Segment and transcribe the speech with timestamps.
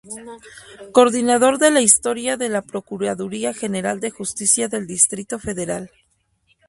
[0.93, 5.91] Coordinador de la Historia de la Procuraduría General de Justicia del Distrito Federal.